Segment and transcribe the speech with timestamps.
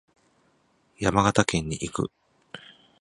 [0.97, 2.11] 山形県に行く。